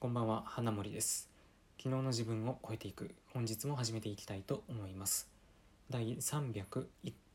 [0.00, 1.28] こんばんは花森です。
[1.76, 5.28] 昨日の自分を超えていく本日も始めていきたいと思います。
[5.90, 6.86] 第301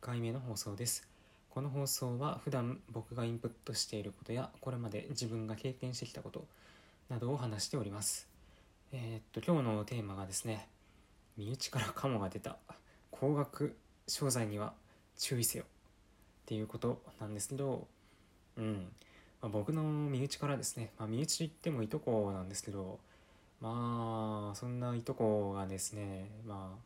[0.02, 1.08] 回目の放送です。
[1.52, 6.48] この放送は普段僕がインプットしていることやこれまで自分が経験してきたこと
[7.08, 8.28] などを話しております。
[8.92, 10.68] えー、っと今日のテーマがですね
[11.38, 12.58] 身内からカモが出た
[13.12, 13.78] 高額
[14.08, 14.74] 商材には
[15.20, 15.68] 注意せよっ
[16.48, 17.88] ていうことなんですけど
[18.58, 18.88] うん。
[19.46, 22.98] まあ、僕の身内からですね、まあ、身内と言ってもいとこなんですけど
[23.62, 26.78] まあそんないとこがですねまあ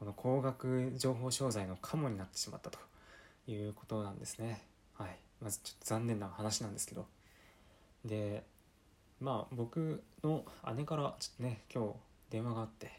[0.00, 2.80] この高額情報商材のカモになってしまったと
[3.46, 4.62] いうことなんですね。
[4.94, 5.16] はい。
[5.40, 7.06] まずちょっと残念な話なんですけど。
[8.04, 8.42] で
[9.20, 11.94] まあ僕の姉からちょっとね今日
[12.30, 12.90] 電話があって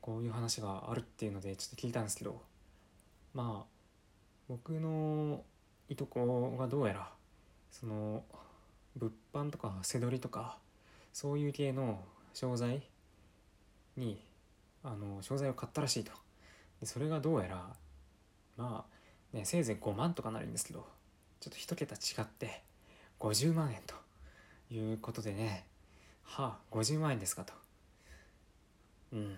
[0.00, 2.40] こういう話があるっていうのでちょっと聞いたんですけど
[3.34, 3.74] まあ
[4.48, 5.42] 僕の
[5.90, 7.10] いとこがどうやら
[7.80, 8.22] その
[8.96, 10.58] 物販とか背取りとか
[11.12, 12.00] そういう系の
[12.32, 12.82] 商材
[13.96, 14.22] に
[14.84, 16.12] あの商材を買ったらしいと。
[16.80, 17.66] でそれがどうやら
[18.56, 18.84] ま
[19.34, 20.86] あねせいぜい5万とかなるんですけど
[21.40, 22.62] ちょっと一桁違って
[23.18, 23.94] 50万円と
[24.72, 25.66] いうことでね
[26.22, 27.52] はあ50万円ですかと。
[29.12, 29.36] うん。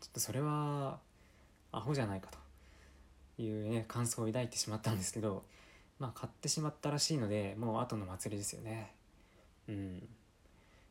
[0.00, 0.98] ちょっとそれは
[1.72, 2.28] アホじゃないか
[3.36, 5.44] というね感想を抱いてしまったんですけど
[6.00, 8.92] まあ買ってしまったらしいのでもう後の祭りですよね。
[9.68, 10.08] うん。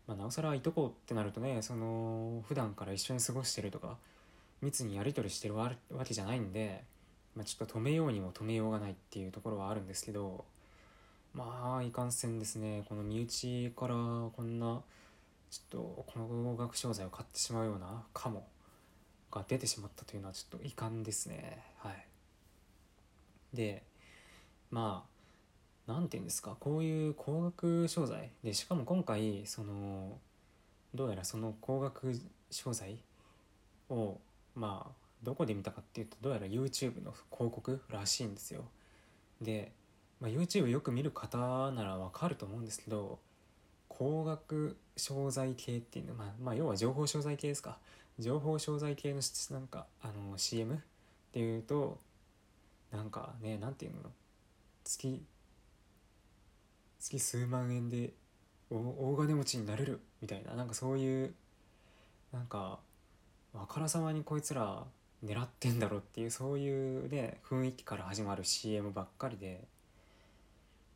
[0.07, 3.97] まあ、なおさらいとこってなるとねその普段から一緒に過ごしてるとか
[4.61, 5.71] 密にやり取りしてるわ
[6.03, 6.83] けじゃないんで、
[7.35, 10.45] まあ、ちょっと止めようにも止めようがないっていうところはあるんですけど
[11.35, 14.81] まあいかんせんですねこの身内からこんな
[15.51, 18.47] ちょっとこの学商材を買ってしまうようなかも
[19.31, 21.63] が出てしまったというのはちょっと遺憾ですね。
[21.77, 22.05] はい。
[23.53, 23.83] で
[24.71, 30.17] まあ何て言うんですかこういう高額商材でしかも今回その
[30.93, 32.13] どうやらその高額
[32.51, 32.97] 商材
[33.89, 34.17] を
[34.55, 34.91] まあ
[35.23, 38.63] どこで見たかっていうとどうやら YouTube の広告らしいんですよ。
[39.41, 39.71] で、
[40.21, 43.19] まあ、YouTube よく見る方ならわかると思うんですけど
[43.87, 47.77] 高額商材系っていうのは、まあ、まあ要は情報商材系ですか。
[48.19, 49.21] 情報商材系の
[49.51, 50.77] なんかあの CM っ
[51.31, 51.97] ていうと
[52.91, 54.11] なんかね何て言うの？
[54.89, 55.23] 月
[56.99, 58.13] 月数万円で
[58.71, 59.99] 大金持ちになれる？
[60.19, 60.55] みたいな。
[60.55, 61.35] なんかそういう
[62.33, 62.79] なんか
[63.53, 64.83] あからさまにこいつら
[65.23, 69.67] 狙ってんだろうっていうそういうね雰囲気から始まる CM ばっかりで。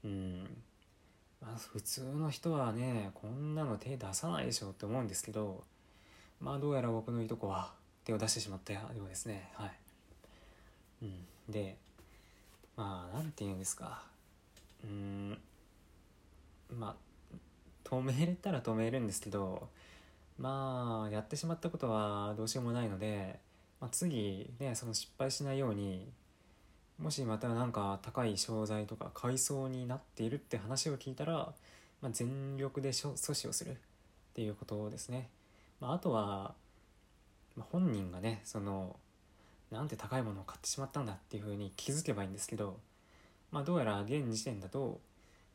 [0.03, 0.63] うん。
[1.39, 5.63] まあ普通の人はねこんなの手出さないでしょって思うんですけど
[6.41, 7.73] まあどうやら僕のいとこは
[8.05, 9.51] 手を出してしまったようですね。
[9.53, 9.71] はい、
[11.03, 11.77] うん、で
[12.75, 14.03] まあなんて言うんですか
[14.83, 15.37] うん
[16.69, 17.37] まあ
[17.83, 19.69] 止めれたら止めるんですけど
[20.39, 23.39] まあやってしまったことはどうしようもないので、
[23.79, 26.11] まあ、次ねその失敗しないように
[26.99, 31.53] もしまた何か高い商材とか買いそうになっているって話を聞いたら、
[32.01, 33.75] まあ、全力で阻止をするっ
[34.33, 35.29] ていうことですね。
[35.79, 36.53] まあ、あとは、
[37.55, 38.95] まあ、本人がねその
[39.73, 42.77] なんて高いものを買ってしまったんだっていうふうに気づけばいいんですけど、
[43.51, 44.99] まあ、どうやら現時点だと、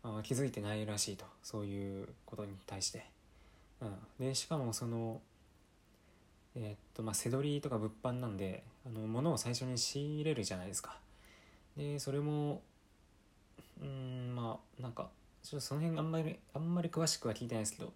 [0.03, 3.07] まあ、気づいてないらしいとそういうことに対して。
[3.81, 5.21] うん、でしかもその
[6.57, 10.97] えー、っとまあ背取りとか物販なんであの物を最初に仕入れるじゃないですか。
[11.77, 12.61] でそれも
[13.81, 15.09] うんまあなんか
[15.45, 17.93] ちょっとその辺あんまりあんまり詳しくは聞いてないですけど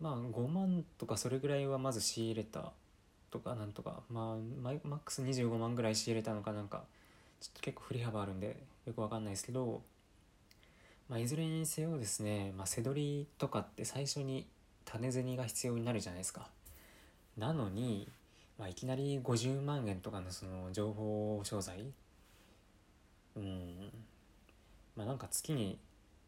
[0.00, 2.72] まあ5万とかそれぐらいはまず仕入れた
[3.30, 6.84] とかなんとかまあマックス25万ぐらい仕入れたのかなんか
[7.40, 9.82] ちょっと結構振り幅あるんでよくわかんないですけど、
[11.08, 14.46] まあ、いずれにせよですね、まあ、背取りとかって最初に
[14.84, 16.48] 種銭が必要になるじゃないですか。
[17.38, 18.08] なのに、
[18.58, 21.86] まあ、いきなり50万円とかのその情報商材
[23.36, 23.90] うん
[24.96, 25.78] まあなんか月に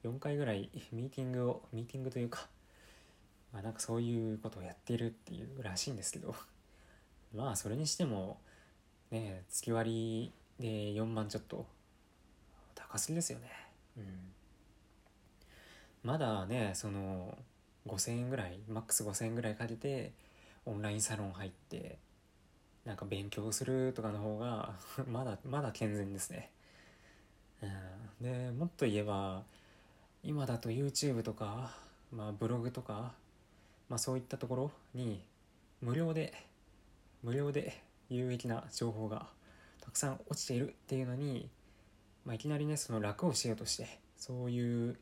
[0.04, 2.46] 4回ぐらいミーティングをミーティングというか
[3.52, 6.34] まあなんかそういうことをやっているっていうらしいんですけど。
[7.34, 8.38] まあそれにしても
[9.10, 11.66] ね月割りで4万ちょっと
[12.74, 13.50] 高すぎですよね。
[13.96, 14.04] うん。
[16.02, 17.36] まだねその
[17.86, 20.12] 5000円ぐらいマックス5000円ぐらいかけて
[20.66, 21.98] オンラインサロン入って
[22.84, 24.74] なんか勉強するとかの方が
[25.06, 26.50] まだまだ健全ですね。
[27.62, 28.24] うん。
[28.24, 29.44] でもっと言えば
[30.22, 31.74] 今だと YouTube とか、
[32.12, 33.12] まあ、ブログとか、
[33.88, 35.24] まあ、そういったところに
[35.80, 36.32] 無料で
[37.22, 39.26] 無料で有益な情報が
[39.80, 41.48] たくさん落ちているっていうのに、
[42.24, 44.96] まあ、いきなりねその楽をしようとしてそういう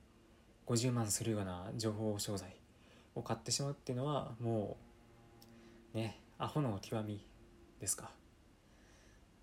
[0.67, 2.55] 50万するような情報商材
[3.15, 4.77] を買ってしまうっていうのはも
[5.95, 7.25] うねアホの極み
[7.81, 8.11] ですか。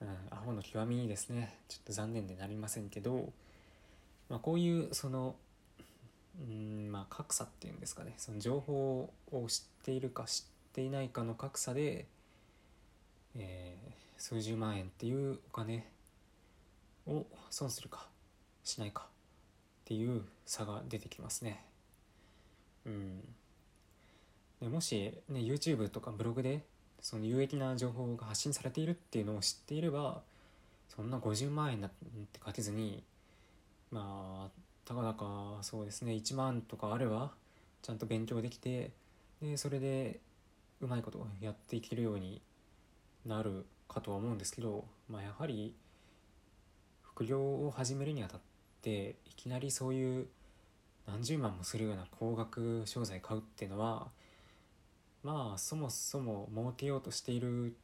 [0.01, 1.57] うんアホの極みですね。
[1.67, 3.31] ちょっと残念でなりませんけど、
[4.29, 5.35] まあ、こういうその
[6.39, 8.13] うんまあ格差っていうんですかね。
[8.17, 12.07] その情報を知っているか知っていないかの格差で、
[13.37, 15.85] えー、数十万円っていうお金
[17.07, 18.07] を損するか
[18.63, 19.07] しないかっ
[19.85, 21.63] ていう差が出てきますね。
[22.85, 23.21] うん、
[24.61, 26.63] でもし、ね、YouTube とかブログで
[27.01, 30.21] その有益な情報が発信されているっていうのを知っていれば
[30.89, 31.91] そんな50万円なん
[32.31, 33.03] てかけずに
[33.91, 37.31] まあたかだかそうですね1万とかあれば
[37.81, 38.91] ちゃんと勉強できて
[39.41, 40.19] でそれで
[40.81, 42.41] うまいことやっていけるように
[43.27, 45.75] なるかとは思うんですけど、まあ、やはり
[47.03, 48.39] 副業を始めるにあたっ
[48.81, 50.27] ていきなりそういう
[51.07, 54.07] 何十万もするような高額商材買うっていうのは
[55.23, 57.75] まあそもそも儲けようとしている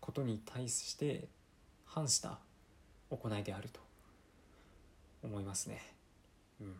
[0.00, 1.28] ことに対して
[1.84, 2.38] 反した
[3.10, 3.80] 行いであると
[5.22, 5.82] 思いますね。
[6.60, 6.74] うん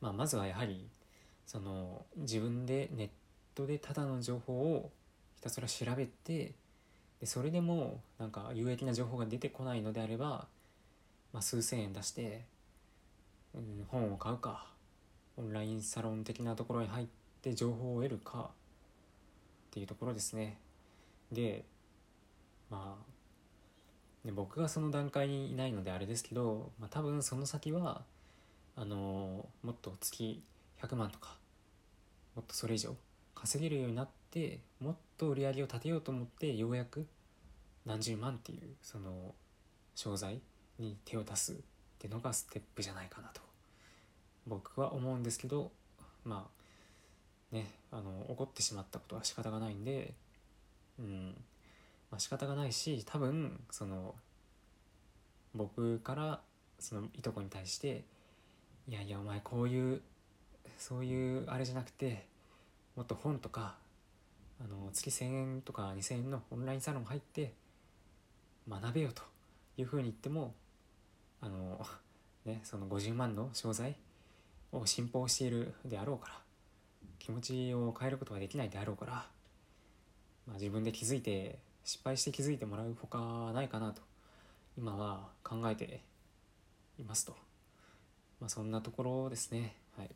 [0.00, 0.88] まあ、まずはやはり
[1.46, 3.08] その自分でネッ
[3.54, 4.90] トでただの情報を
[5.42, 6.52] たすら調べて
[7.20, 10.46] でそれでもなんか有益な情報が出てこないのであれば、
[11.32, 12.44] まあ、数千円出して、
[13.54, 14.66] うん、本を買うか
[15.36, 17.06] オンラインサロン的なところに入っ
[17.42, 20.58] て情報を得るかっていうところですね。
[21.30, 21.64] で
[22.70, 28.02] まあで僕がその段階にいないのであれですけど、まあ、多分その先は
[28.74, 30.42] あの、もっと月
[30.80, 31.36] 100万とか
[32.34, 32.96] もっとそれ以上
[33.34, 37.06] 稼げるようになってもっと売り上げを立てようと思ってようやく
[37.86, 39.34] 何十万っていうその
[39.94, 40.40] 商材
[40.78, 41.56] に手を出すっ
[41.98, 43.40] てのがステップじゃないかなと
[44.46, 45.70] 僕は思うんですけど
[46.24, 46.48] ま
[47.52, 50.14] あねあの怒ってしまったことは仕方がないんで
[50.98, 51.34] うん
[52.10, 54.14] まあ、仕方がないし多分その
[55.54, 56.40] 僕から
[56.78, 58.04] そのいとこに対して
[58.88, 60.02] 「いやいやお前こういう
[60.78, 62.26] そういうあれじゃなくて
[62.96, 63.76] もっと本とか
[64.60, 67.54] あの月1,000円とか2,000円のオンラインサロン入って
[68.68, 69.22] 学べよ」と
[69.76, 70.54] いうふうに言っても
[71.40, 71.84] あの
[72.44, 73.96] ねその50万の商材
[74.72, 76.40] を信奉しているであろうから
[77.18, 79.12] 気持ちを変えることができないであろうから、
[80.46, 84.02] まあ、自分で気づいて失敗して気づいてもらうほかないかなと
[84.76, 86.00] 今は考えて
[86.98, 87.36] いますと、
[88.40, 89.76] まあ、そんなところですね。
[89.96, 90.10] はい、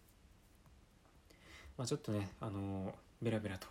[1.79, 3.67] まあ、ちょっとねあのベラベラと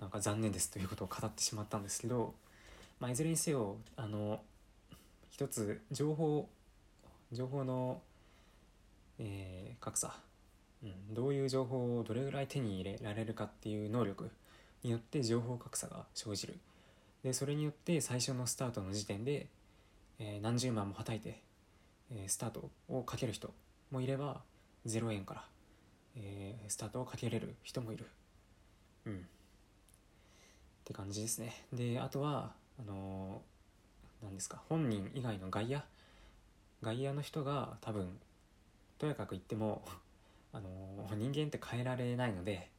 [0.00, 2.34] なんか残念ですということを語ってしまったんですけど、
[2.98, 4.40] まあ、いずれにせよあの
[5.30, 6.48] 一つ情報
[7.32, 8.00] 情報の、
[9.18, 10.14] えー、格差、
[10.82, 14.30] うん、どういう情報をどれぐらい手に入れられるかっていう能力
[14.82, 16.58] によって情報格差が生じる。
[17.22, 19.46] でそれによって最初のスタートの時点で、
[20.18, 21.40] えー、何十万もはたいて、
[22.10, 23.52] えー、スタートをかける人
[23.90, 24.40] もいれば
[24.86, 25.44] 0円から、
[26.16, 28.06] えー、スタートをかけれる人もいる。
[29.06, 29.14] うん。
[29.14, 29.18] っ
[30.84, 31.64] て感じですね。
[31.72, 33.42] であとはあの
[34.22, 35.82] 何ですか本人以外の外野
[36.82, 38.18] 外野の人が多分
[38.98, 39.84] とやかく言っても
[40.52, 40.68] あの
[41.16, 42.70] 人間って変えられないので、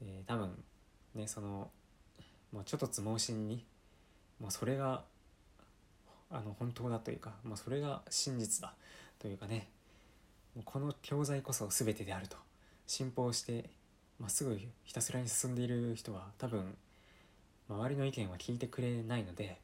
[0.00, 0.64] えー、多分
[1.14, 1.70] ねその
[2.52, 3.64] まあ、ちょっとつ盲信に、
[4.40, 5.04] まあ、それが
[6.30, 8.74] あの本当だというか、まあ、それが真実だ
[9.18, 9.68] というかね
[10.64, 12.36] この教材こそ全てであると
[12.86, 13.70] 信奉して
[14.18, 16.76] まっすぐひたすらに進んでいる人は多分
[17.68, 19.58] 周りの意見は聞いてくれないので、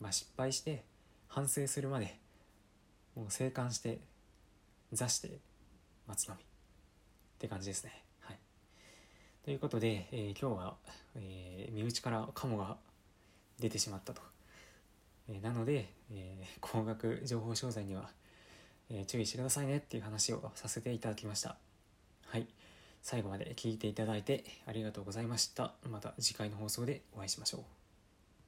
[0.00, 0.84] まあ、失敗して
[1.28, 2.18] 反省するまで
[3.14, 4.00] もう静観して
[4.92, 5.38] 座して
[6.06, 6.44] 待つのみっ
[7.38, 8.02] て感じですね。
[8.20, 8.38] はい
[9.44, 10.74] ということで、えー、今日は、
[11.14, 12.76] えー、身内からカモが
[13.60, 14.20] 出てしまったと。
[15.28, 18.10] えー、なので、えー、高額情報商材には、
[18.90, 21.56] え注意してくださいねっていう話をさせていただきました。
[22.26, 22.46] はい。
[23.02, 25.74] 最後まで聞いていただいてありがとうございました。
[25.88, 27.75] また次回の放送でお会いしましょう。